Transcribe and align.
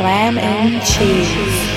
Glam 0.00 0.38
and 0.38 0.82
Cheese. 0.82 1.69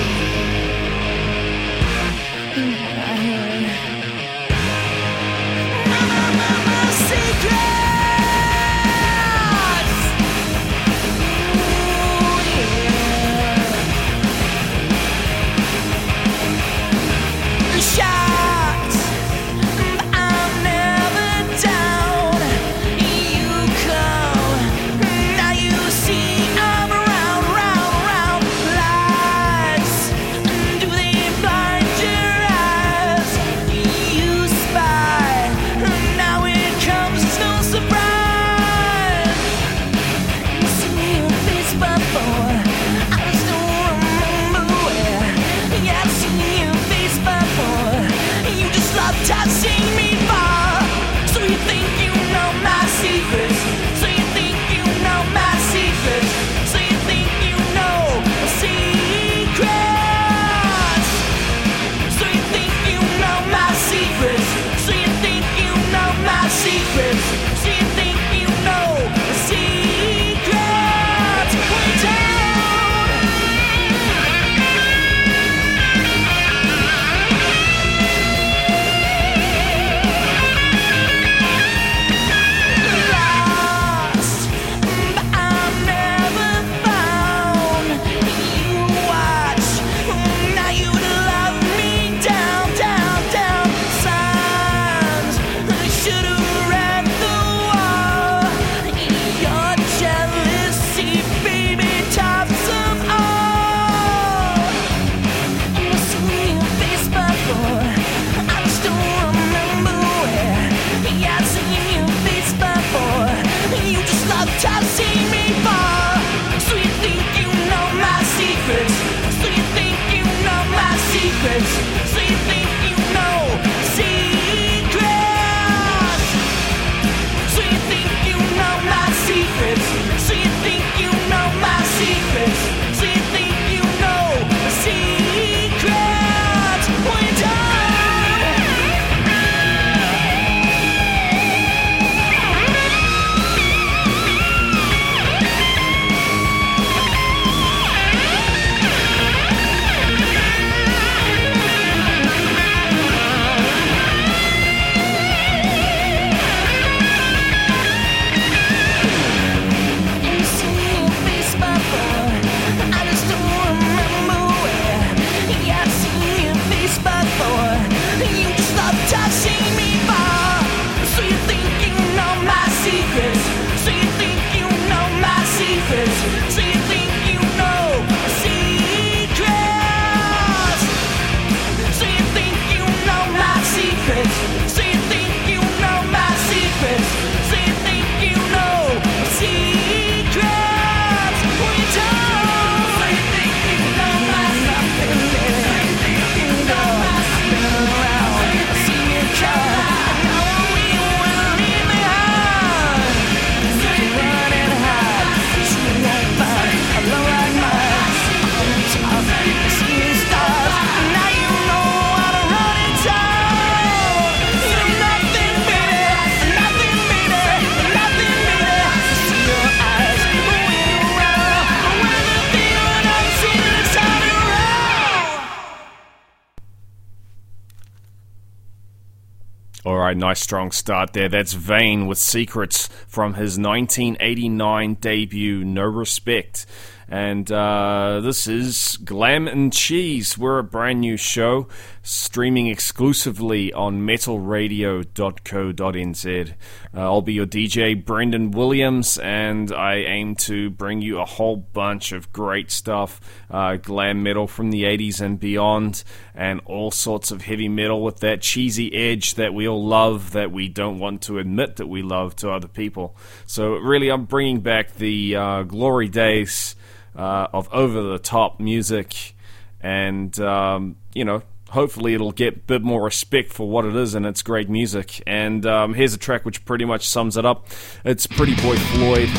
Nice 230.16 230.42
strong 230.42 230.72
start 230.72 231.14
there. 231.14 231.30
That's 231.30 231.54
Vain 231.54 232.08
with 232.08 232.18
Secrets 232.18 232.90
from 233.08 233.34
his 233.36 233.58
1989 233.58 234.96
debut, 234.96 235.64
No 235.64 235.84
Respect. 235.84 236.66
And 237.14 237.50
uh, 237.52 238.22
this 238.24 238.48
is 238.48 238.98
Glam 238.98 239.48
and 239.48 239.72
Cheese. 239.72 240.36
We're 240.36 240.58
a 240.58 240.64
brand 240.64 241.02
new 241.02 241.16
show 241.16 241.68
streaming 242.02 242.66
exclusively 242.66 243.72
on 243.72 244.02
metalradio.co.nz. 244.02 246.54
Uh, 246.96 247.00
I'll 247.00 247.22
be 247.22 247.34
your 247.34 247.46
DJ, 247.46 248.04
Brendan 248.04 248.50
Williams, 248.50 249.20
and 249.20 249.72
I 249.72 249.98
aim 249.98 250.34
to 250.38 250.72
bring 250.72 251.04
you 251.04 251.20
a 251.20 251.26
whole 251.26 251.56
bunch 251.56 252.14
of 252.14 252.34
great 252.34 252.72
stuff 252.72 253.22
uh, 253.52 253.76
glam 253.76 254.24
metal 254.24 254.48
from 254.48 254.72
the 254.72 254.82
80s 254.82 255.22
and 255.22 255.40
beyond, 255.40 256.04
and 256.34 256.62
all 256.66 256.90
sorts 256.90 257.30
of 257.30 257.44
heavy 257.44 257.70
metal 257.70 258.02
with 258.02 258.22
that 258.22 258.42
cheesy 258.42 258.92
edge 258.92 259.36
that 259.36 259.54
we 259.54 259.68
all 259.68 259.86
love, 259.86 260.32
that 260.32 260.52
we 260.52 260.68
don't 260.68 260.98
want 260.98 261.22
to 261.22 261.38
admit 261.38 261.76
that 261.76 261.86
we 261.86 262.02
love 262.02 262.36
to 262.38 262.50
other 262.50 262.68
people. 262.68 263.16
So, 263.46 263.74
really, 263.74 264.10
I'm 264.10 264.26
bringing 264.26 264.62
back 264.62 264.96
the 264.96 265.36
uh, 265.36 265.62
glory 265.62 266.10
days 266.10 266.76
uh, 267.16 267.48
of 267.54 267.68
over 267.72 268.02
the 268.02 268.20
top 268.20 268.60
music, 268.60 269.36
and 269.82 270.38
um, 270.40 270.96
you 271.14 271.26
know, 271.26 271.44
hopefully 271.70 272.14
it'll 272.14 272.32
get 272.32 272.56
a 272.56 272.60
bit 272.60 272.82
more 272.82 273.04
respect 273.04 273.52
for 273.52 273.68
what 273.68 273.86
it 273.86 273.96
is 273.96 274.16
and 274.16 274.26
its 274.26 274.42
great 274.42 274.70
music. 274.70 275.22
And 275.26 275.66
um, 275.66 275.94
here's 275.94 276.14
a 276.14 276.20
track 276.20 276.46
which 276.46 276.64
pretty 276.66 276.86
much 276.86 277.08
sums 277.08 277.36
it 277.38 277.46
up. 277.46 277.68
It's 278.06 278.28
Pretty 278.28 278.56
Boy 278.56 278.78
Floyd, 278.78 279.30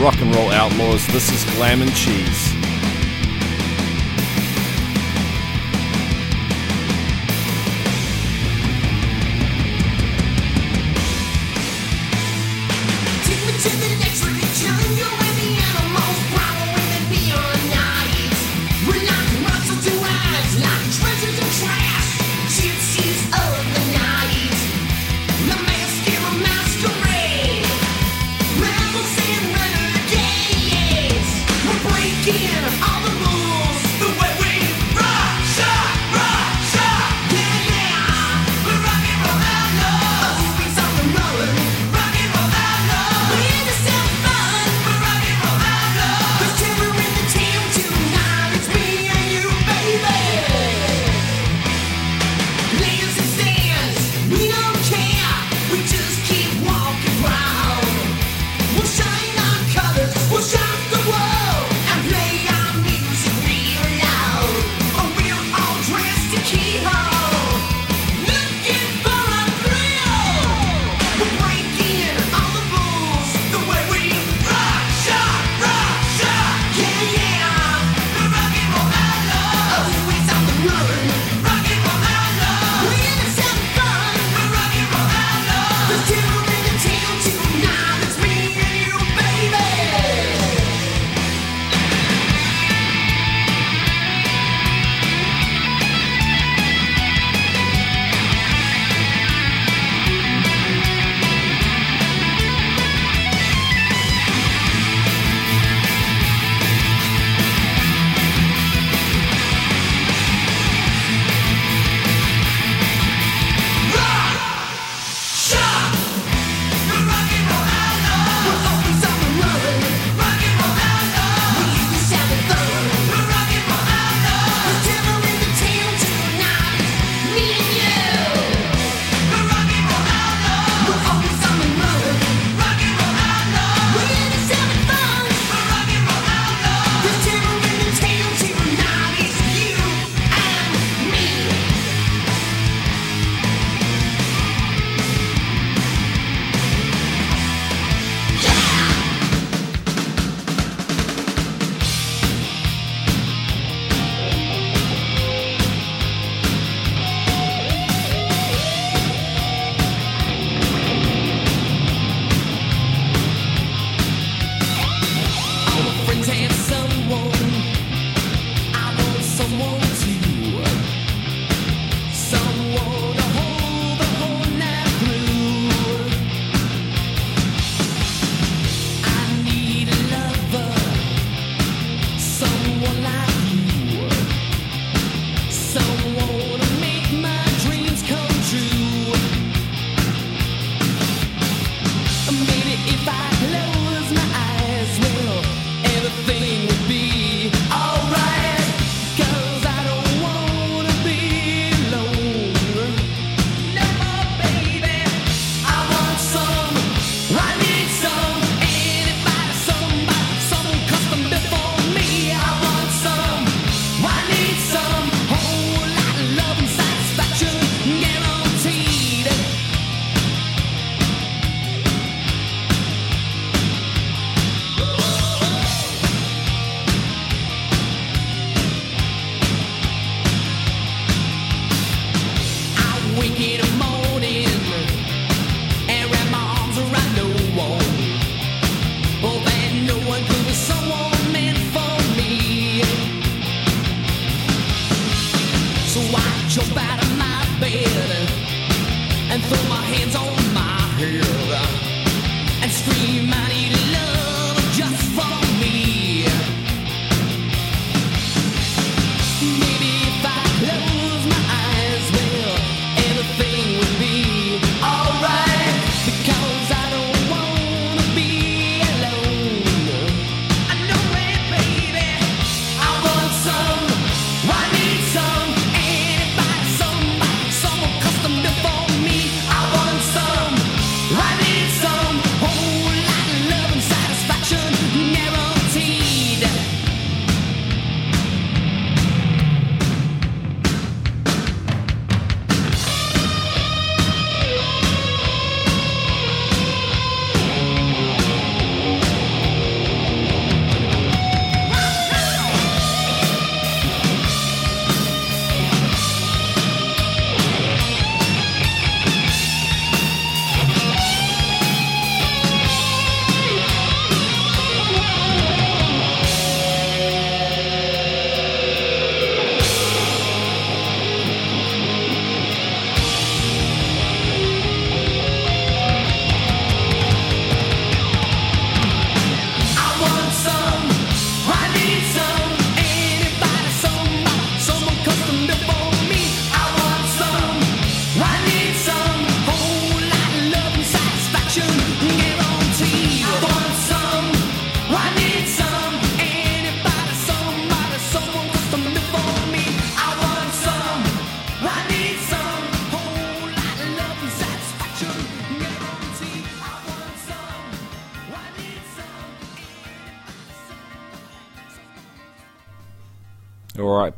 Rock 0.00 0.16
and 0.18 0.34
Roll 0.34 0.50
Outlaws. 0.50 1.06
This 1.08 1.30
is 1.30 1.54
Glam 1.54 1.82
and 1.82 1.94
Cheese. 1.94 2.73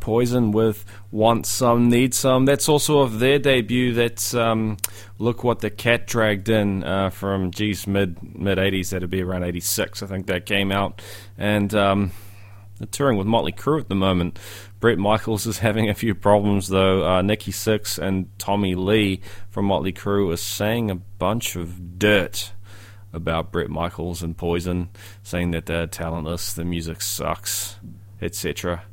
Poison 0.06 0.52
with 0.52 0.84
Want 1.10 1.46
Some, 1.46 1.88
Need 1.88 2.14
Some. 2.14 2.44
That's 2.44 2.68
also 2.68 3.00
of 3.00 3.18
their 3.18 3.40
debut. 3.40 3.92
That's 3.92 4.34
um, 4.34 4.76
Look 5.18 5.42
What 5.42 5.58
the 5.58 5.68
Cat 5.68 6.06
Dragged 6.06 6.48
In 6.48 6.84
uh, 6.84 7.10
from, 7.10 7.50
geez, 7.50 7.88
mid 7.88 8.38
mid 8.38 8.56
80s. 8.56 8.90
That'd 8.90 9.10
be 9.10 9.20
around 9.20 9.42
86, 9.42 10.04
I 10.04 10.06
think 10.06 10.28
that 10.28 10.46
came 10.46 10.70
out. 10.70 11.02
And 11.36 11.74
um, 11.74 12.12
they're 12.78 12.86
touring 12.86 13.18
with 13.18 13.26
Motley 13.26 13.50
Crue 13.50 13.80
at 13.80 13.88
the 13.88 13.96
moment. 13.96 14.38
Bret 14.78 14.96
Michaels 14.96 15.44
is 15.44 15.58
having 15.66 15.90
a 15.90 15.94
few 15.94 16.14
problems, 16.14 16.68
though. 16.68 17.04
Uh, 17.04 17.20
Nikki 17.20 17.50
Sixx 17.50 17.98
and 17.98 18.28
Tommy 18.38 18.76
Lee 18.76 19.20
from 19.50 19.64
Motley 19.64 19.92
Crue 19.92 20.32
are 20.32 20.36
saying 20.36 20.88
a 20.88 20.94
bunch 20.94 21.56
of 21.56 21.98
dirt 21.98 22.52
about 23.12 23.50
Bret 23.50 23.70
Michaels 23.70 24.22
and 24.22 24.36
Poison, 24.36 24.88
saying 25.24 25.50
that 25.50 25.66
they're 25.66 25.88
talentless, 25.88 26.52
the 26.52 26.64
music 26.64 27.02
sucks, 27.02 27.74
etc. 28.22 28.84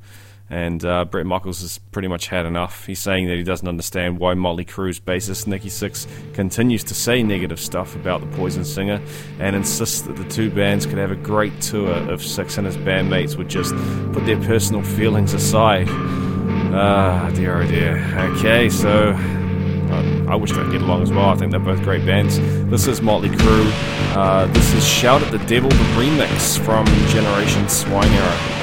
And 0.54 0.86
uh, 0.86 1.06
Bret 1.06 1.26
Michaels 1.26 1.62
has 1.62 1.80
pretty 1.80 2.08
much 2.08 2.28
had 2.28 2.46
enough. 2.46 2.86
He's 2.86 3.00
saying 3.00 3.26
that 3.26 3.38
he 3.38 3.42
doesn't 3.42 3.68
understand 3.68 4.20
why 4.20 4.36
Motley 4.36 4.64
Crue's 4.64 5.00
bassist 5.00 5.48
Nikki 5.48 5.70
Sixx 5.70 6.06
continues 6.36 6.84
to 6.84 6.94
say 6.94 7.24
negative 7.24 7.60
stuff 7.60 7.96
about 7.96 8.22
the 8.22 8.28
Poison 8.38 8.64
singer 8.64 9.02
and 9.40 9.56
insists 9.56 10.02
that 10.04 10.16
the 10.16 10.24
two 10.26 10.52
bands 10.52 10.86
could 10.86 11.00
have 11.00 11.10
a 11.10 11.16
great 11.16 11.60
tour 11.60 11.90
if 12.12 12.22
Sixx 12.22 12.60
and 12.60 12.68
his 12.68 12.78
bandmates 12.78 13.36
would 13.36 13.50
just 13.50 13.74
put 14.14 14.28
their 14.28 14.40
personal 14.42 14.84
feelings 14.84 15.34
aside. 15.34 15.88
Ah, 15.90 17.32
dear, 17.34 17.64
oh 17.64 17.66
dear. 17.66 17.98
Okay, 18.36 18.70
so 18.70 19.14
uh, 19.14 20.26
I 20.30 20.36
wish 20.36 20.52
they'd 20.52 20.72
get 20.72 20.84
along 20.84 21.02
as 21.02 21.12
well. 21.12 21.30
I 21.30 21.36
think 21.36 21.50
they're 21.50 21.60
both 21.60 21.82
great 21.82 22.06
bands. 22.06 22.38
This 22.70 22.86
is 22.86 23.02
Motley 23.02 23.30
Crue. 23.30 23.72
Uh, 24.16 24.46
this 24.54 24.72
is 24.76 24.88
Shout 24.88 25.24
at 25.24 25.32
the 25.32 25.44
Devil, 25.48 25.72
the 25.72 25.76
remix 25.98 26.64
from 26.64 26.86
Generation 27.10 27.68
Swine 27.68 28.12
Era. 28.12 28.63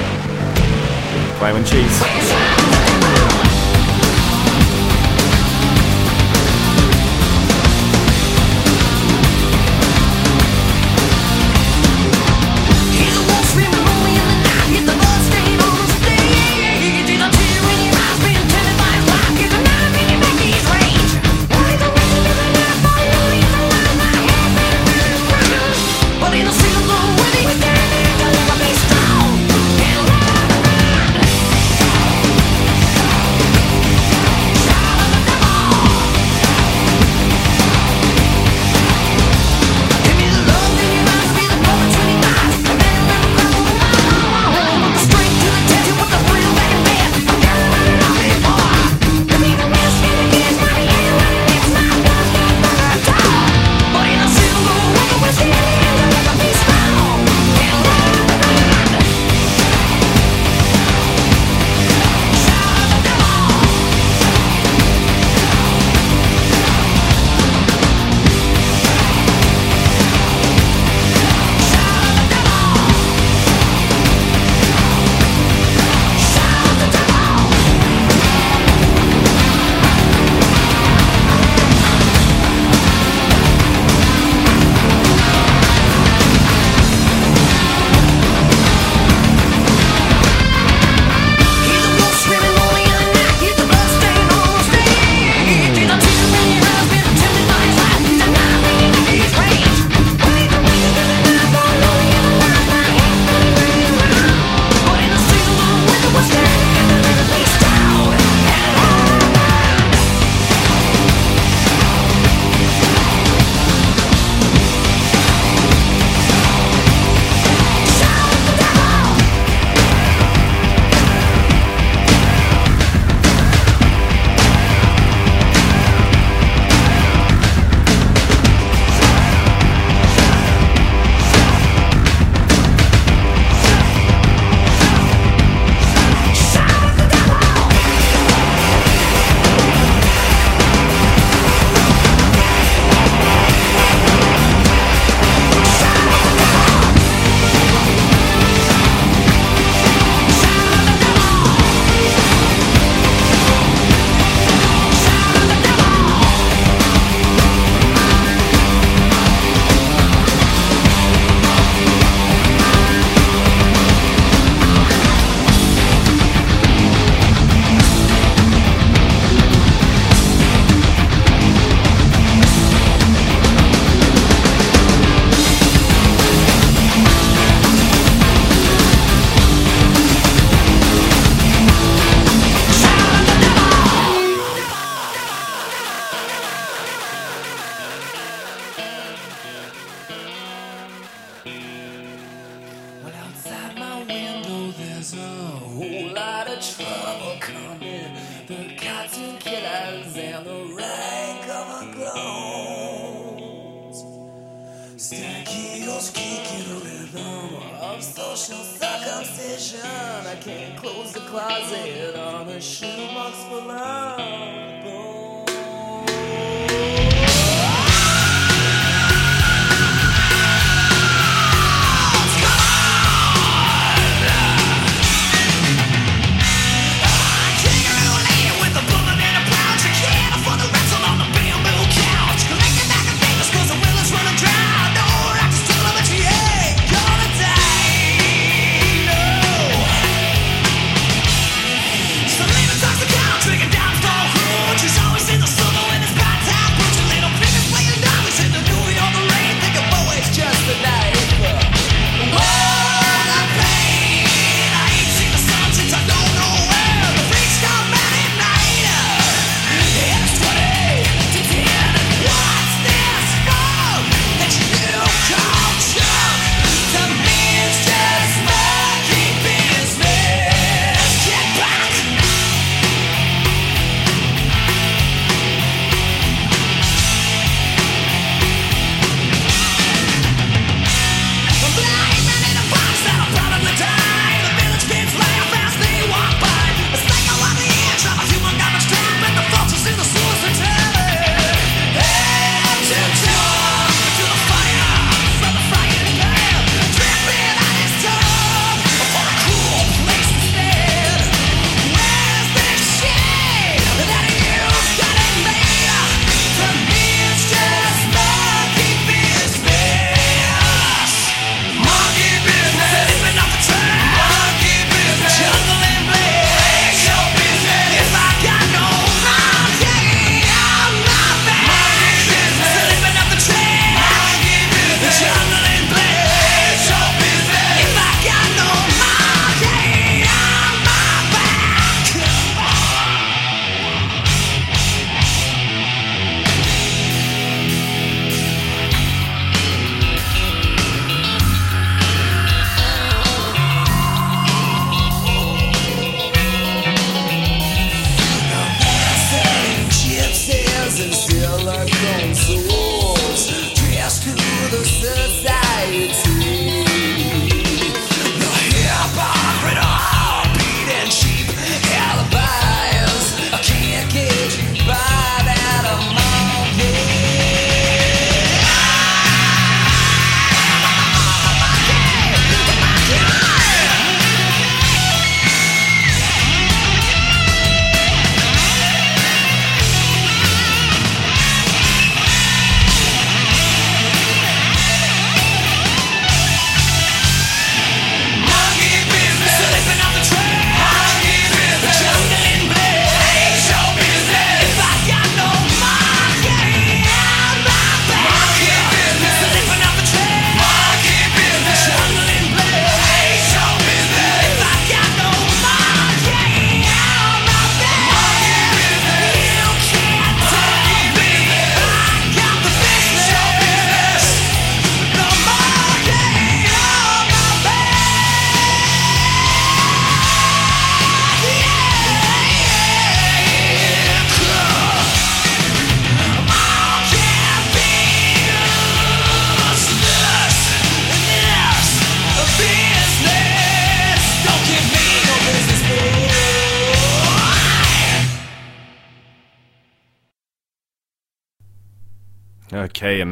Climb 1.41 1.65
cheese. 1.65 2.60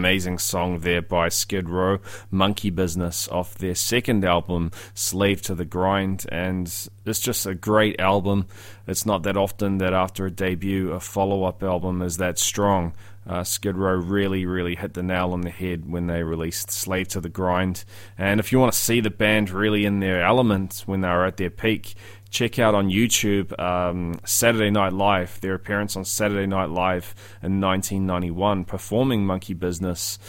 Amazing 0.10 0.40
song 0.40 0.80
there 0.80 1.04
by 1.04 1.30
Skid 1.30 1.70
Row, 1.70 2.00
Monkey 2.32 2.72
Business, 2.72 3.28
off 3.28 3.54
their 3.54 3.76
second 3.76 4.26
album, 4.26 4.72
Slave 4.96 5.40
to 5.44 5.54
the 5.54 5.66
Grind. 5.66 6.26
And 6.32 6.66
it's 7.06 7.20
just 7.20 7.46
a 7.46 7.54
great 7.54 8.00
album. 8.00 8.48
It's 8.88 9.06
not 9.06 9.22
that 9.22 9.38
often 9.38 9.78
that 9.78 9.94
after 9.94 10.26
a 10.26 10.32
debut, 10.32 10.94
a 10.94 11.00
follow 11.00 11.44
up 11.44 11.62
album 11.62 12.02
is 12.02 12.18
that 12.18 12.40
strong. 12.40 12.94
Uh, 13.28 13.44
Skid 13.44 13.78
Row 13.78 13.94
really, 13.94 14.48
really 14.48 14.76
hit 14.76 14.96
the 14.96 15.04
nail 15.04 15.32
on 15.34 15.42
the 15.42 15.52
head 15.52 15.88
when 15.88 16.08
they 16.08 16.24
released 16.24 16.72
Slave 16.72 17.10
to 17.10 17.22
the 17.22 17.30
Grind. 17.30 17.84
And 18.18 18.40
if 18.40 18.52
you 18.52 18.60
want 18.60 18.74
to 18.74 18.80
see 18.80 19.02
the 19.02 19.12
band 19.12 19.52
really 19.52 19.86
in 19.86 20.00
their 20.00 20.24
element 20.24 20.82
when 20.88 21.02
they 21.02 21.10
were 21.10 21.26
at 21.26 21.38
their 21.38 21.52
peak, 21.52 21.94
check 22.30 22.60
out 22.60 22.76
on 22.76 22.90
YouTube 22.90 23.58
um, 23.60 24.20
Saturday 24.26 24.70
Night 24.70 24.94
Live, 24.94 25.42
their 25.42 25.56
appearance 25.56 25.96
on 25.96 26.06
Saturday 26.06 26.48
Night 26.48 26.70
Live 26.70 27.16
in 27.42 27.60
1991, 27.60 28.66
performing 28.66 29.26
Monkey 29.26 29.54
Business. 29.54 30.20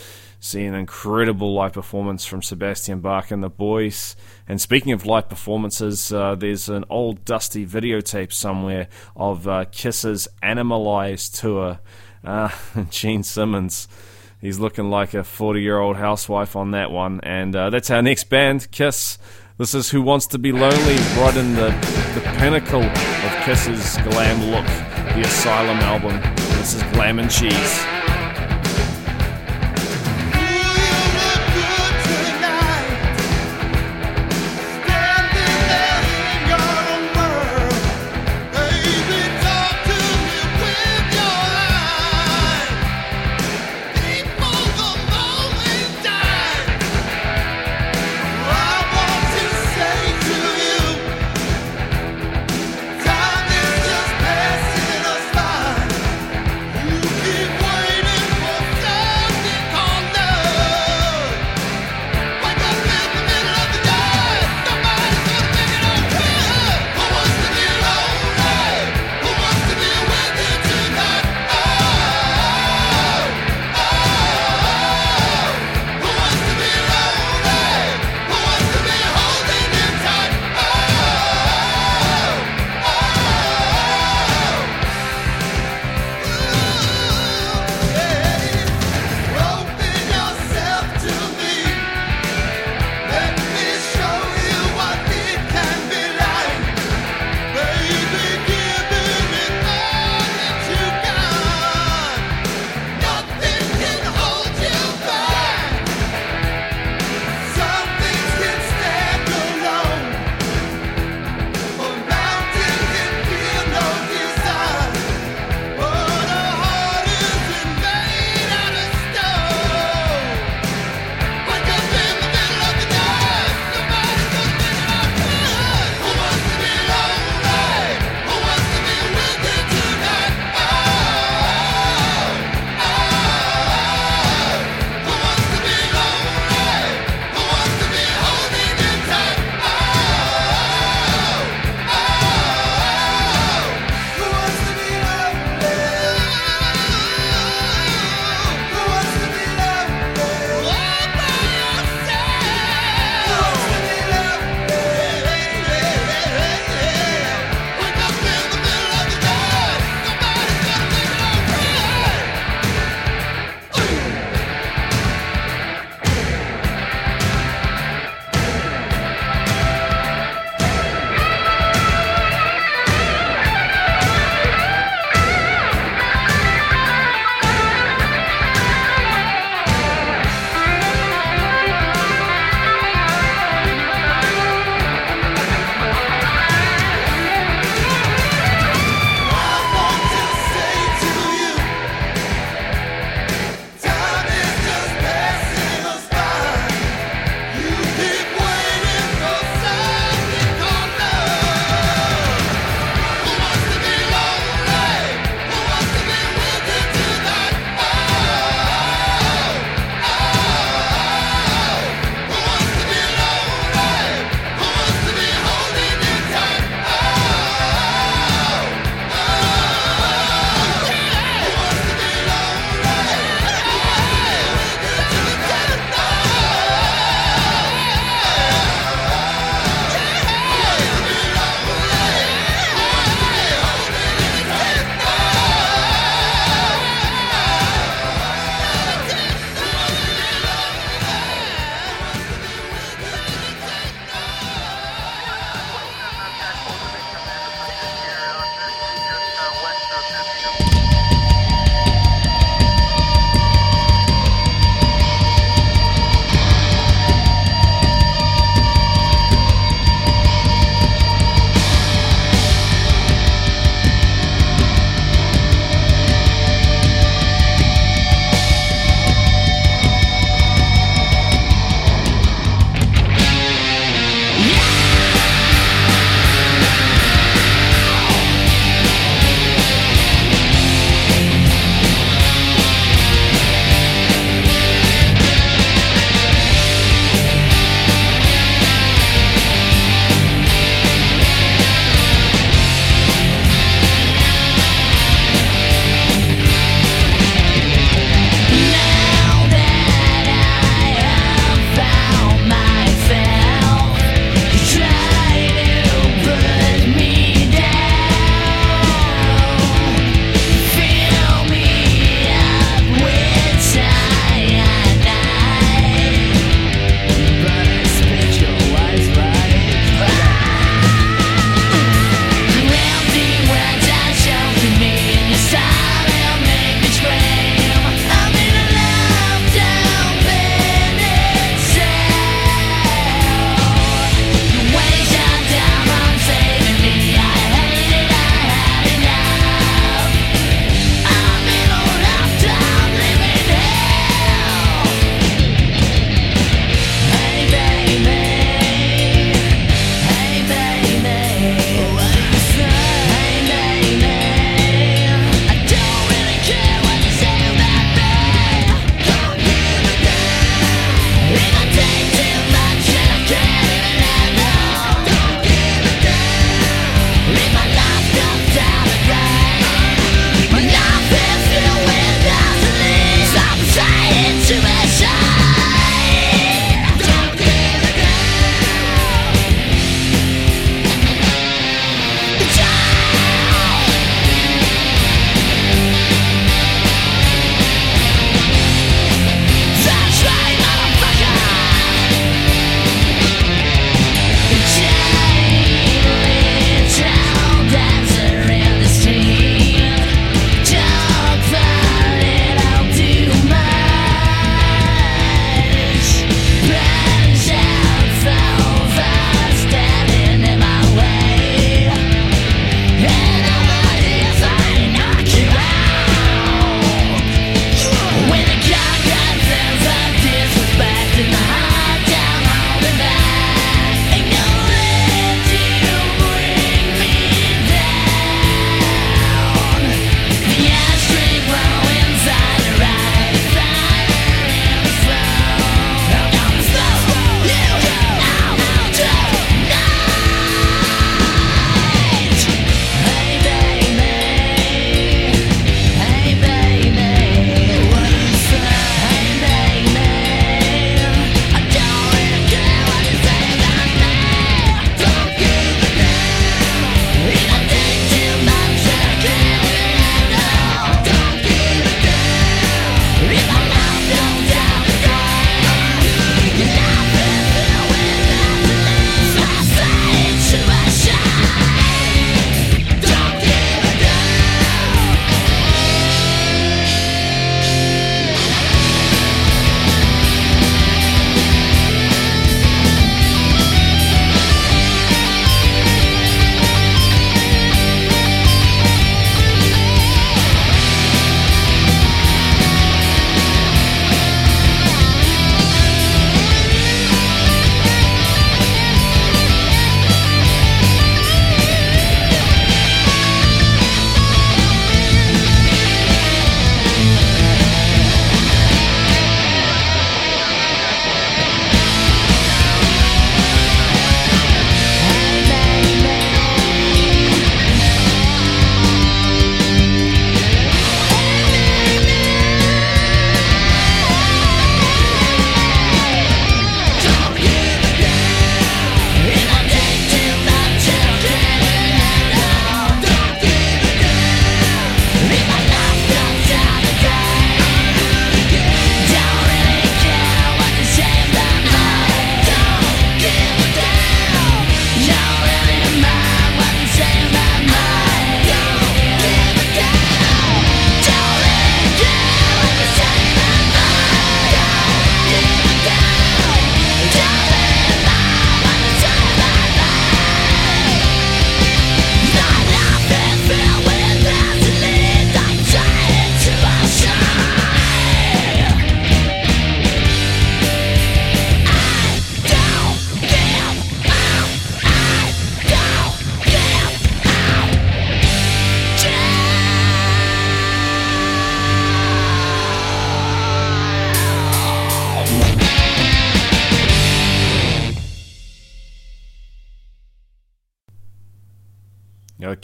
See 0.43 0.65
an 0.65 0.75
incredible 0.75 1.53
live 1.53 1.75
performance 1.75 2.25
from 2.25 2.41
Sebastian 2.41 3.01
Bach 3.01 3.31
and 3.31 3.43
the 3.43 3.51
boys. 3.51 4.17
And 4.49 4.59
speaking 4.59 4.93
of 4.93 5.05
live 5.05 5.29
performances, 5.29 6.11
uh, 6.11 6.35
there's 6.35 6.71
an 6.71 6.87
old 6.89 7.27
dusty 7.27 7.67
videotape 7.67 8.33
somewhere 8.33 8.89
of 9.15 9.47
uh, 9.47 9.67
Kiss's 9.71 10.29
Animalize 10.43 11.31
tour. 11.39 11.81
Uh, 12.25 12.51
Gene 12.91 13.23
Simmons. 13.23 13.87
He's 14.41 14.59
looking 14.59 14.89
like 14.89 15.13
a 15.13 15.23
40 15.23 15.61
year 15.61 15.79
old 15.79 15.97
housewife 15.97 16.57
on 16.57 16.71
that 16.71 16.91
one. 16.91 17.21
And 17.23 17.55
uh, 17.55 17.69
that's 17.69 17.91
our 17.91 18.01
next 18.01 18.25
band, 18.25 18.71
Kiss. 18.71 19.19
This 19.61 19.75
is 19.75 19.91
Who 19.91 20.01
Wants 20.01 20.27
to 20.29 20.39
Be 20.39 20.53
Lonely, 20.53 20.97
right 21.21 21.37
in 21.37 21.53
the, 21.55 21.67
the 22.15 22.23
pinnacle 22.39 22.83
of 22.83 23.45
Kiss's 23.45 23.99
glam 24.09 24.51
look, 24.51 24.65
the 25.15 25.21
Asylum 25.21 25.77
album. 25.81 26.19
This 26.57 26.73
is 26.73 26.83
Glam 26.95 27.19
and 27.19 27.31
Cheese. 27.31 28.00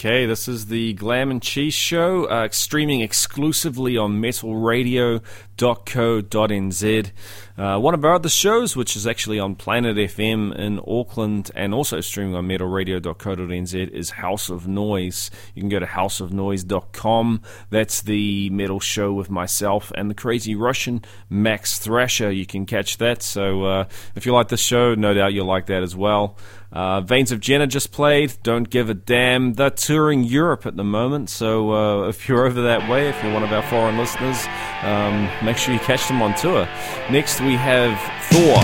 Okay, 0.07 0.25
this 0.25 0.47
is 0.47 0.67
the 0.67 0.93
Glam 0.93 1.33
and 1.33 1.43
Cheese 1.43 1.75
Show, 1.75 2.27
uh, 2.27 2.49
streaming 2.53 3.01
exclusively 3.01 3.97
on 3.97 4.23
metalradio.co.nz. 4.23 7.11
Uh, 7.59 7.81
one 7.81 7.93
of 7.93 8.05
our 8.05 8.15
other 8.15 8.29
shows, 8.29 8.77
which 8.77 8.95
is 8.95 9.05
actually 9.05 9.41
on 9.41 9.57
Planet 9.57 9.97
FM 9.97 10.57
in 10.57 10.79
Auckland 10.87 11.51
and 11.57 11.75
also 11.75 12.01
streaming 12.01 12.37
on 12.37 12.47
metalradio.co.nz, 12.47 13.91
is 13.91 14.11
House 14.11 14.49
of 14.49 14.69
Noise. 14.69 15.29
You 15.57 15.63
can 15.63 15.71
go 15.71 15.81
to 15.81 15.87
houseofnoise.com. 15.87 17.43
That's 17.71 18.03
the 18.03 18.49
metal 18.51 18.79
show 18.79 19.13
with 19.13 19.29
myself 19.29 19.91
and 19.97 20.09
the 20.09 20.15
crazy 20.15 20.55
Russian 20.55 21.05
Max 21.29 21.81
Thrasher. 21.81 22.31
You 22.31 22.47
can 22.47 22.65
catch 22.65 22.99
that. 22.99 23.23
So 23.23 23.65
uh, 23.65 23.87
if 24.15 24.25
you 24.25 24.33
like 24.33 24.51
this 24.51 24.61
show, 24.61 24.95
no 24.95 25.15
doubt 25.15 25.33
you'll 25.33 25.47
like 25.47 25.67
that 25.67 25.83
as 25.83 25.97
well. 25.97 26.37
Uh, 26.73 27.01
Vains 27.01 27.33
of 27.33 27.41
Jenna 27.41 27.67
just 27.67 27.93
played. 27.93 28.35
Don't 28.43 28.69
give 28.69 28.91
a 28.91 28.95
damn. 28.95 29.55
They're 29.55 29.71
touring 29.71 30.25
Europe 30.25 30.67
at 30.67 30.77
the 30.77 30.85
moment, 30.85 31.31
so 31.31 31.73
uh, 31.73 32.09
if 32.09 32.29
you're 32.29 32.47
over 32.47 32.63
that 32.63 32.89
way, 32.91 33.09
if 33.09 33.23
you're 33.23 33.33
one 33.33 33.43
of 33.43 33.53
our 33.53 33.63
foreign 33.63 33.97
listeners, 33.97 34.45
um, 34.83 35.29
make 35.45 35.57
sure 35.57 35.73
you 35.75 35.81
catch 35.81 36.07
them 36.09 36.23
on 36.23 36.35
tour. 36.35 36.69
Next, 37.11 37.41
we 37.41 37.55
have 37.55 37.97
Thor 38.31 38.59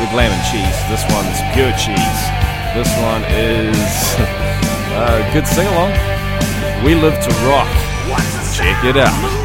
with 0.00 0.10
Glam 0.10 0.32
and 0.32 0.44
Cheese. 0.50 0.78
This 0.88 1.04
one's 1.12 1.40
pure 1.54 1.72
cheese. 1.76 2.20
This 2.74 2.90
one 3.02 3.22
is 3.30 3.76
uh, 4.96 5.30
good 5.32 5.46
sing 5.46 5.66
along. 5.66 5.92
We 6.84 6.94
live 6.94 7.14
to 7.22 7.30
rock. 7.46 7.68
Check 8.54 8.84
it 8.84 8.96
out. 8.96 9.39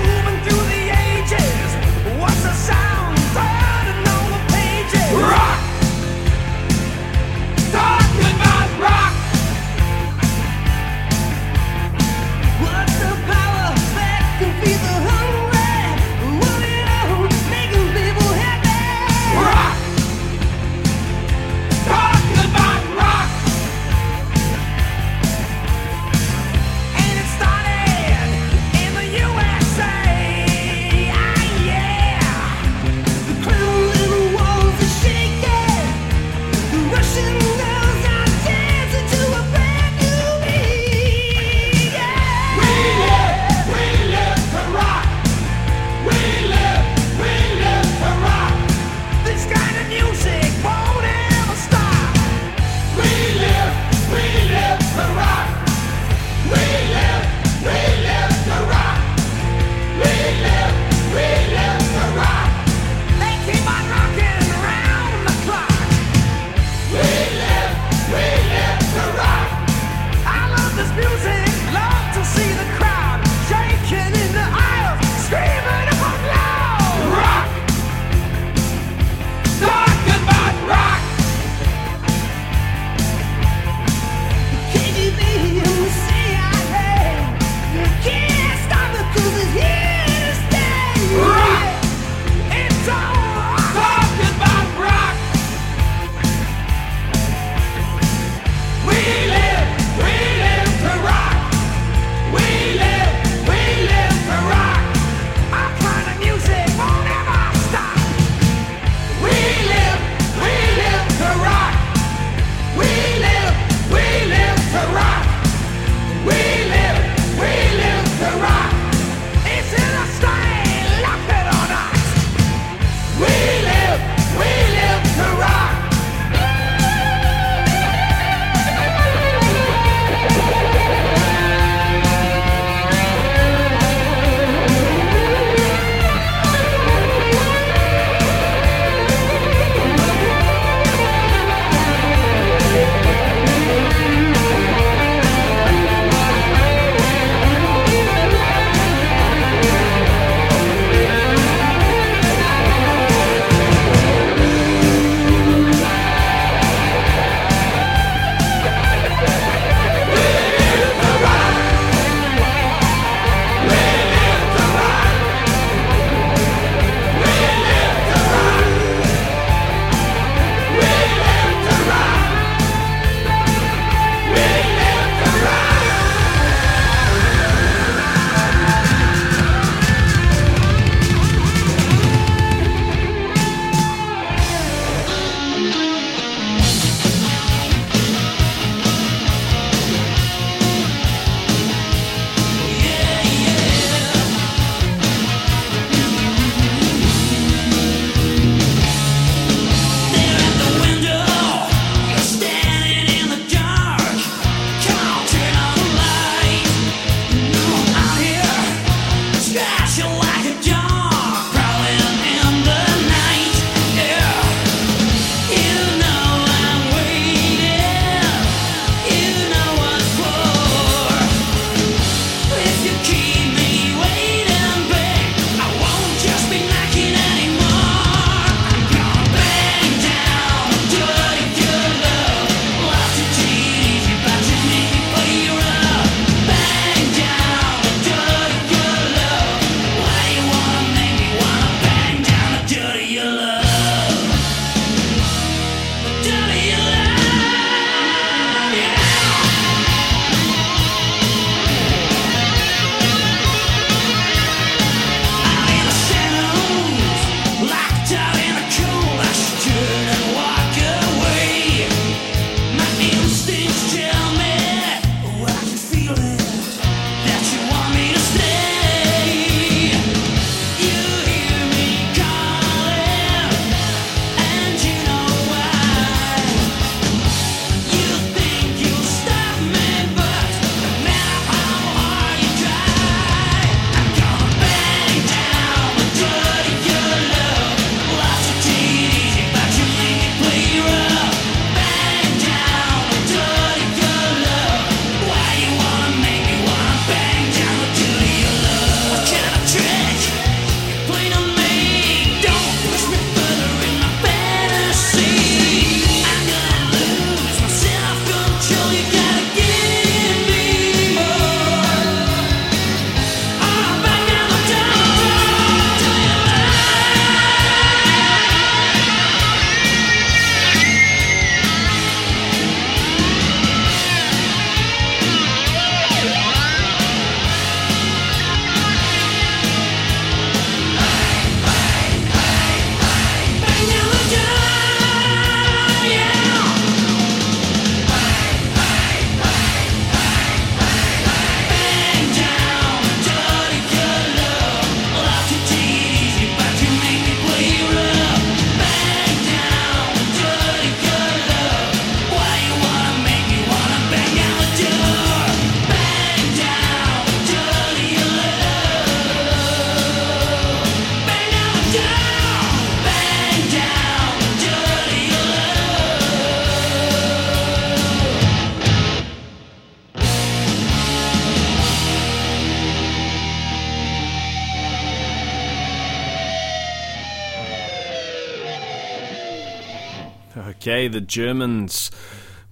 The 381.15 381.21
Germans, 381.21 382.11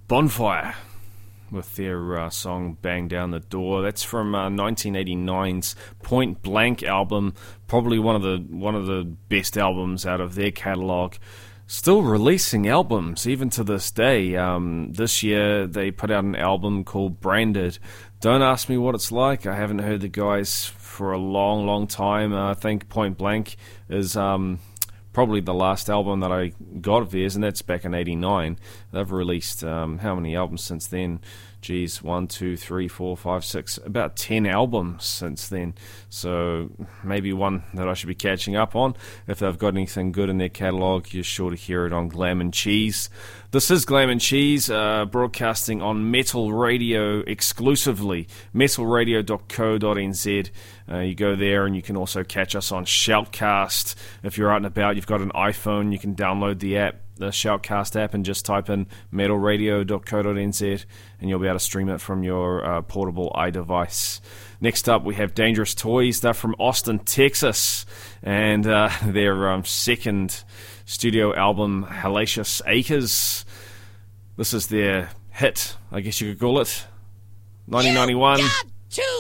Bonfire, 0.10 0.76
with 1.50 1.78
their 1.78 2.20
uh, 2.20 2.30
song 2.30 2.78
"Bang 2.82 3.08
Down 3.08 3.32
the 3.32 3.40
Door." 3.40 3.84
That's 3.84 4.04
from 4.04 4.36
uh, 4.36 4.50
1989's 4.50 5.78
Point 6.02 6.42
Blank 6.42 6.84
album, 6.84 7.36
probably 7.68 8.00
one 8.00 8.18
of 8.18 8.22
the 8.22 8.46
one 8.54 8.76
of 8.76 8.86
the 8.86 9.06
best 9.30 9.58
albums 9.58 10.06
out 10.06 10.20
of 10.20 10.36
their 10.36 10.52
catalog. 10.52 11.14
Still 11.68 12.02
releasing 12.02 12.68
albums 12.68 13.26
even 13.26 13.50
to 13.52 13.64
this 13.64 13.90
day. 13.92 14.36
Um, 14.36 14.92
this 14.92 15.24
year 15.24 15.66
they 15.66 15.90
put 15.90 16.12
out 16.12 16.26
an 16.26 16.36
album 16.36 16.84
called 16.84 17.22
Branded. 17.22 17.80
Don't 18.20 18.42
ask 18.42 18.68
me 18.68 18.78
what 18.78 18.94
it's 18.94 19.10
like. 19.10 19.46
I 19.46 19.56
haven't 19.56 19.80
heard 19.80 20.02
the 20.02 20.10
guys 20.10 20.66
for 20.66 21.14
a 21.14 21.18
long, 21.18 21.66
long 21.66 21.88
time. 21.88 22.34
Uh, 22.34 22.52
I 22.52 22.56
think 22.56 22.90
Point 22.90 23.18
Blank 23.18 23.56
is. 23.88 24.18
Um, 24.18 24.60
probably 25.14 25.40
the 25.40 25.54
last 25.54 25.90
album 25.90 26.20
that 26.20 26.32
I 26.32 26.54
got 26.82 27.02
of 27.04 27.12
theirs, 27.12 27.36
and 27.36 27.44
that's 27.44 27.62
back 27.62 27.86
in 27.86 27.94
'89. 27.94 28.58
They've 28.92 29.12
released 29.12 29.64
um, 29.64 30.00
how 30.00 30.16
many 30.16 30.36
albums 30.36 30.64
since 30.64 30.88
then? 30.88 31.22
Geez, 31.64 32.04
one, 32.04 32.28
two, 32.28 32.58
three, 32.58 32.90
four, 32.90 33.16
five, 33.16 33.46
six, 33.46 33.80
about 33.86 34.18
ten 34.18 34.46
albums 34.46 35.06
since 35.06 35.48
then. 35.48 35.74
So 36.10 36.70
maybe 37.06 37.32
one 37.32 37.64
that 37.74 37.88
I 37.88 37.94
should 37.94 38.08
be 38.10 38.16
catching 38.16 38.58
up 38.58 38.76
on. 38.76 38.96
If 39.28 39.40
they've 39.40 39.58
got 39.58 39.70
anything 39.70 40.12
good 40.12 40.28
in 40.28 40.40
their 40.40 40.50
catalogue, 40.50 41.14
you're 41.14 41.24
sure 41.24 41.52
to 41.52 41.56
hear 41.56 41.86
it 41.86 41.94
on 41.94 42.10
Glam 42.10 42.42
and 42.42 42.54
Cheese. 42.54 43.10
This 43.52 43.72
is 43.72 43.86
Glam 43.86 44.10
and 44.10 44.20
Cheese, 44.20 44.70
uh, 44.70 45.06
broadcasting 45.06 45.82
on 45.82 46.12
Metal 46.12 46.52
Radio 46.52 47.20
exclusively, 47.20 48.28
metalradio.co.nz. 48.54 50.50
Uh, 50.92 51.00
you 51.00 51.16
go 51.16 51.36
there 51.36 51.66
and 51.66 51.76
you 51.76 51.82
can 51.82 51.96
also 51.96 52.24
catch 52.24 52.56
us 52.56 52.74
on 52.74 52.84
Shoutcast. 52.84 53.96
If 54.22 54.38
you're 54.38 54.52
out 54.52 54.58
and 54.58 54.66
about, 54.66 54.98
you've 54.98 55.08
got 55.08 55.22
an 55.22 55.32
iPhone, 55.32 55.94
you 55.94 56.00
can 56.00 56.14
download 56.14 56.60
the 56.60 56.78
app, 56.78 56.96
the 57.16 57.28
Shoutcast 57.28 58.00
app, 58.00 58.14
and 58.14 58.26
just 58.26 58.46
type 58.46 58.70
in 58.70 58.88
metalradio.co.nz 59.14 60.86
and 61.20 61.30
you'll 61.30 61.40
be 61.40 61.48
able 61.48 61.58
to 61.58 61.64
stream 61.64 61.90
it 61.90 62.02
from 62.02 62.24
your 62.24 62.66
uh, 62.66 62.82
portable 62.82 63.32
iDevice. 63.36 64.20
Next 64.60 64.90
up, 64.90 65.04
we 65.04 65.16
have 65.16 65.34
Dangerous 65.34 65.74
Toys. 65.74 66.22
They're 66.22 66.34
from 66.34 66.56
Austin, 66.60 67.00
Texas, 67.00 67.86
and 68.22 68.68
uh, 68.68 68.90
their 69.06 69.50
um, 69.50 69.64
second 69.64 70.44
studio 70.86 71.36
album, 71.36 71.86
Hellacious 71.90 72.62
Acres. 72.66 73.46
This 74.36 74.54
is 74.54 74.68
their 74.68 75.12
hit, 75.32 75.76
I 75.92 76.02
guess 76.02 76.20
you 76.20 76.32
could 76.32 76.40
call 76.40 76.60
it. 76.60 76.86
1991. 77.68 78.42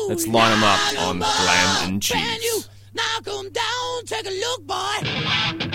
Let's 0.09 0.27
line 0.27 0.51
them 0.51 0.63
up 0.63 1.07
on 1.07 1.19
Glam 1.19 1.89
and 1.89 2.01
Cheese. 2.01 2.69
Knock 2.93 3.23
them 3.23 3.49
down, 3.51 4.05
take 4.05 4.27
a 4.27 4.29
look, 4.29 4.67
boy. 4.67 5.72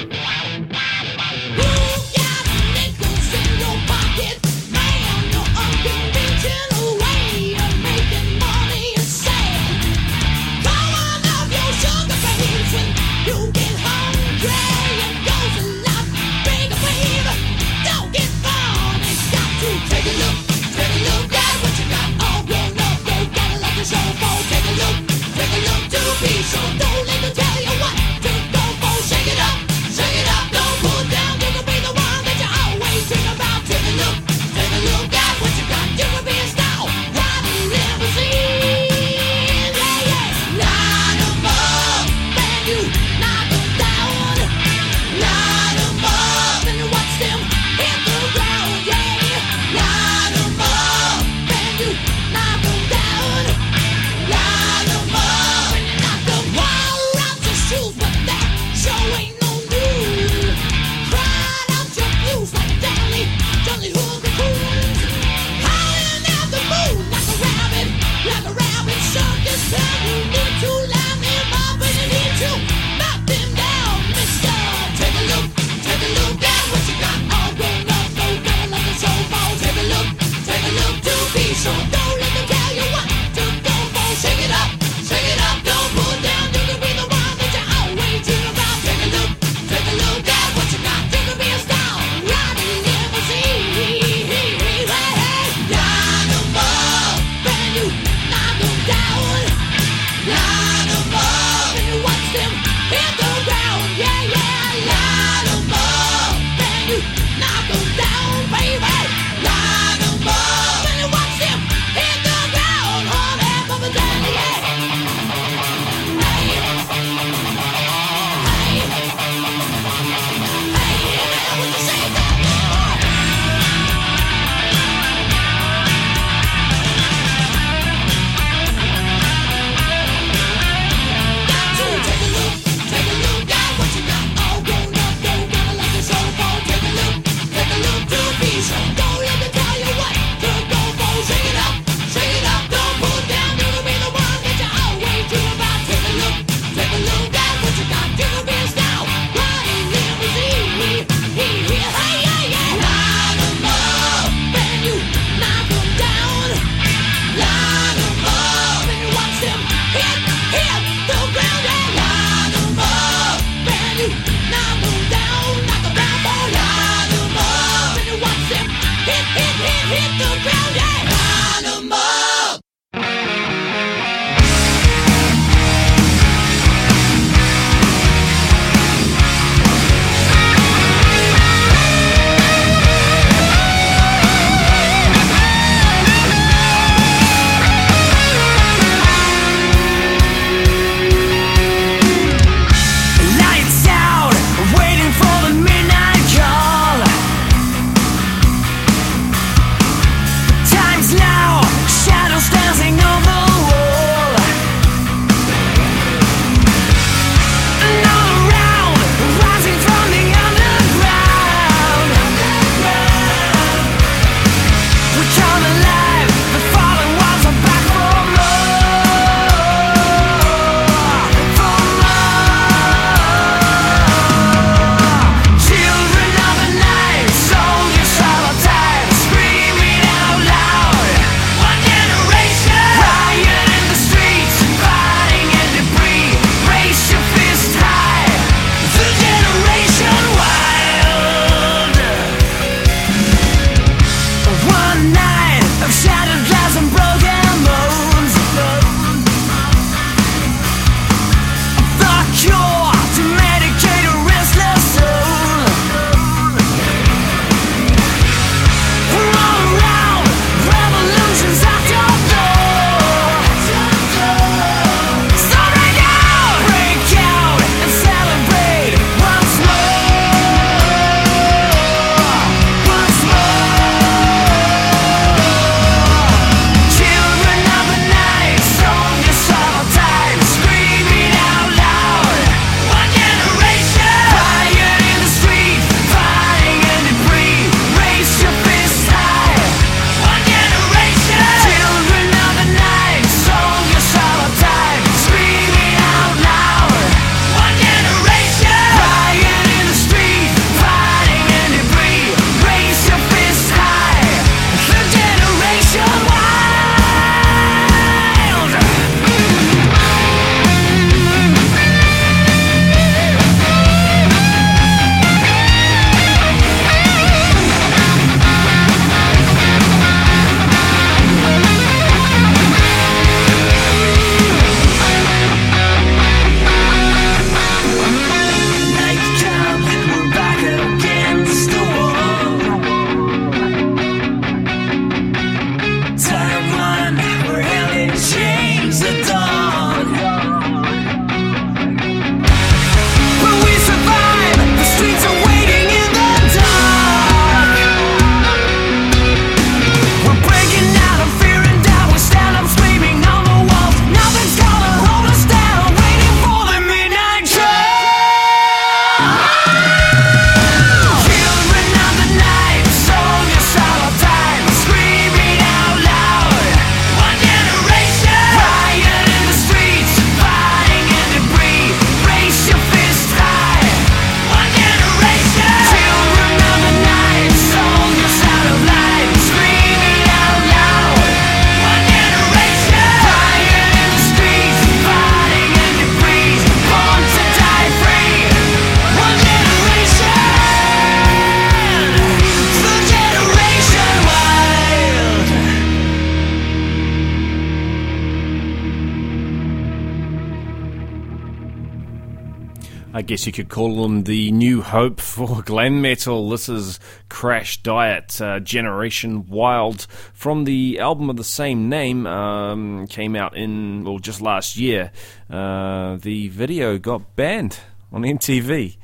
I 403.15 403.23
guess 403.23 403.47
you 403.47 403.53
could 403.53 403.71
call 403.71 404.03
them 404.03 404.25
the 404.25 404.53
new 404.53 404.83
hope 404.83 405.19
for 405.19 405.63
glam 405.65 406.03
metal. 406.03 406.51
This 406.51 406.69
is 406.69 407.01
Crash 407.31 407.83
Diet, 407.83 408.39
uh, 408.41 408.61
Generation 408.61 409.49
Wild, 409.49 410.07
from 410.35 410.65
the 410.65 410.99
album 411.01 411.31
of 411.31 411.37
the 411.37 411.45
same 411.45 411.89
name. 411.89 412.27
Um, 412.27 413.07
came 413.07 413.35
out 413.35 413.57
in, 413.57 414.05
well, 414.05 414.19
just 414.19 414.43
last 414.43 414.77
year. 414.77 415.11
Uh, 415.49 416.17
the 416.17 416.49
video 416.49 416.99
got 416.99 417.35
banned 417.35 417.81
on 418.13 418.23
MTV 418.25 418.99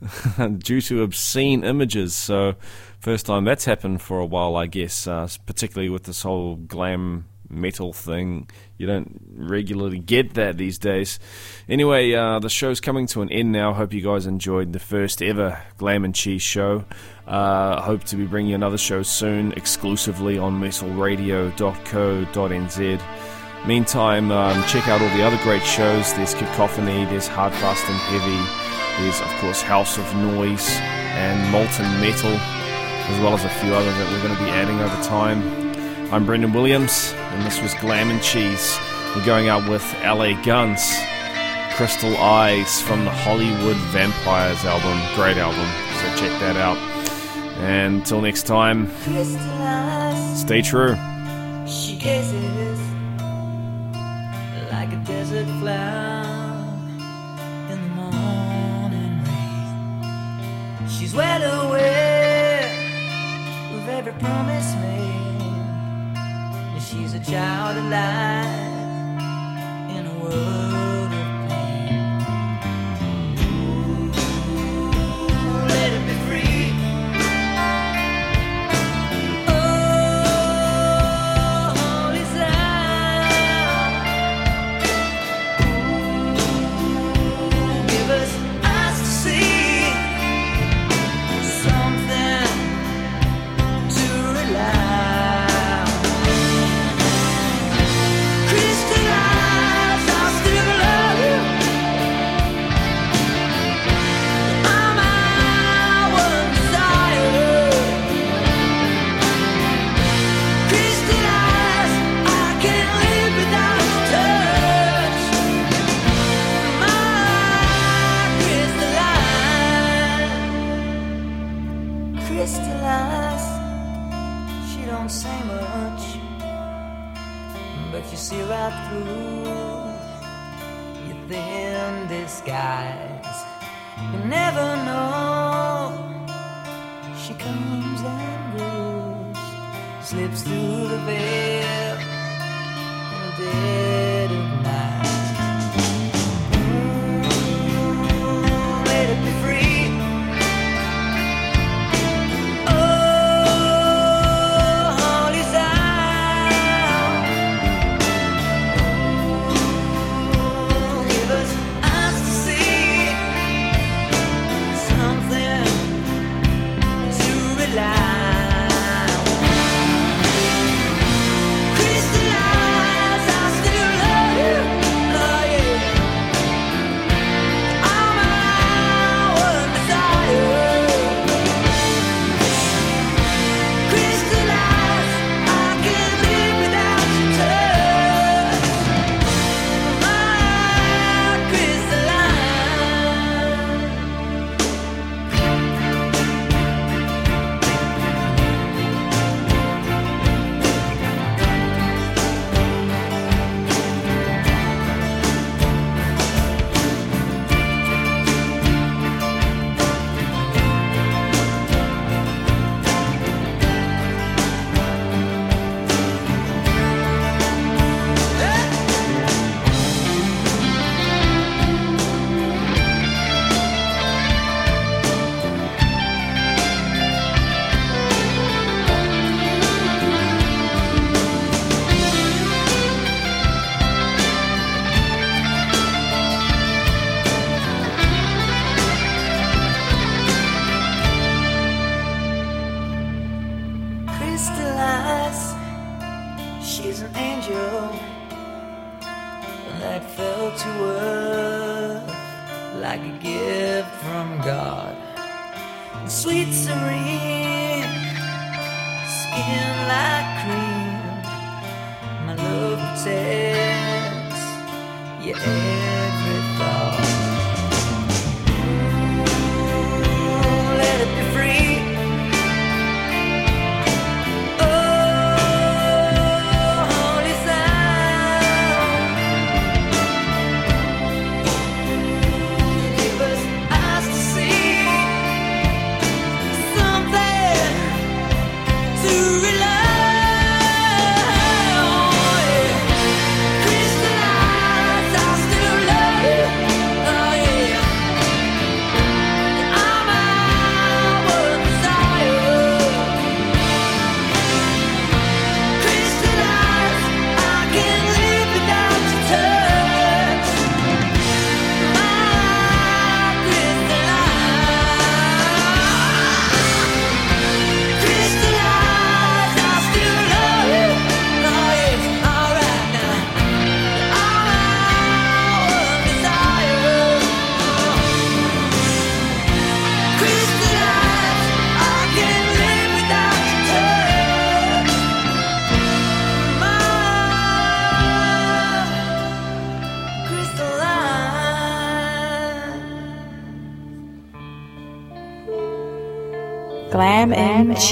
due 0.58 0.80
to 0.80 1.02
obscene 1.02 1.62
images. 1.62 2.14
So, 2.14 2.54
first 3.00 3.26
time 3.26 3.44
that's 3.44 3.66
happened 3.66 4.00
for 4.00 4.18
a 4.18 4.26
while, 4.26 4.56
I 4.56 4.66
guess, 4.66 5.06
uh, 5.06 5.28
particularly 5.44 5.90
with 5.90 6.04
this 6.04 6.22
whole 6.22 6.56
glam 6.56 7.26
metal 7.52 7.92
thing. 7.92 8.48
You 8.78 8.86
don't 8.86 9.20
regularly 9.34 9.98
get 9.98 10.34
that 10.34 10.56
these 10.58 10.78
days. 10.78 11.18
Anyway, 11.68 12.12
uh, 12.12 12.38
the 12.38 12.48
show's 12.48 12.80
coming 12.80 13.08
to 13.08 13.20
an 13.22 13.30
end 13.30 13.50
now. 13.52 13.74
Hope 13.74 13.92
you 13.92 14.00
guys 14.00 14.26
enjoyed 14.26 14.72
the 14.72 14.80
first 14.80 15.22
ever 15.22 15.62
Glam 15.76 16.04
and 16.04 16.14
Cheese 16.14 16.42
show. 16.42 16.84
Uh, 17.26 17.80
hope 17.80 18.04
to 18.04 18.14
be 18.16 18.26
bringing 18.26 18.54
another 18.54 18.78
show 18.78 19.02
soon, 19.02 19.52
exclusively 19.52 20.38
on 20.38 20.60
metalradio.co.nz. 20.60 23.02
Meantime, 23.66 24.30
um, 24.32 24.62
check 24.64 24.88
out 24.88 25.00
all 25.00 25.16
the 25.16 25.22
other 25.22 25.38
great 25.44 25.62
shows. 25.62 26.12
There's 26.14 26.34
Cacophony, 26.34 27.04
there's 27.04 27.28
Hard, 27.28 27.52
Fast, 27.54 27.84
and 27.86 27.96
Heavy, 28.10 28.42
there's, 29.00 29.20
of 29.20 29.28
course, 29.40 29.62
House 29.62 29.98
of 29.98 30.16
Noise 30.16 30.68
and 31.14 31.52
Molten 31.52 31.86
Metal, 32.00 32.32
as 32.32 33.20
well 33.20 33.34
as 33.34 33.44
a 33.44 33.48
few 33.48 33.72
other 33.72 33.90
that 33.90 34.10
we're 34.10 34.22
going 34.22 34.36
to 34.36 34.44
be 34.44 34.50
adding 34.50 34.80
over 34.80 35.00
time. 35.04 35.61
I'm 36.12 36.26
Brendan 36.26 36.52
Williams, 36.52 37.14
and 37.16 37.42
this 37.42 37.58
was 37.62 37.72
Glam 37.80 38.10
and 38.10 38.22
Cheese. 38.22 38.78
We're 39.16 39.24
going 39.24 39.48
out 39.48 39.66
with 39.66 39.82
LA 40.04 40.38
Guns, 40.42 40.94
Crystal 41.74 42.14
Eyes 42.18 42.82
from 42.82 43.06
the 43.06 43.10
Hollywood 43.10 43.78
Vampires 43.94 44.62
album. 44.66 45.00
Great 45.14 45.38
album, 45.38 45.66
so 45.96 46.06
check 46.20 46.38
that 46.40 46.56
out. 46.58 46.76
And 47.62 48.00
until 48.00 48.20
next 48.20 48.42
time, 48.42 48.90
stay 50.36 50.60
true. 50.60 50.96
She 51.66 51.96
like 54.70 54.92
a 54.92 55.02
desert 55.06 55.46
flower 55.60 56.78
in 57.70 57.80
the 57.80 57.88
morning 57.88 59.24
rain. 59.24 60.88
She's 60.90 61.14
well 61.14 61.68
aware 61.68 62.70
of 63.76 63.88
every 63.88 64.12
promise 64.12 64.74
made. 64.74 65.21
She's 66.92 67.14
a 67.14 67.20
child 67.20 67.78
alive 67.78 69.20
in 69.96 70.06
a 70.06 70.14
world 70.22 71.01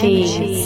Cheese. 0.01 0.59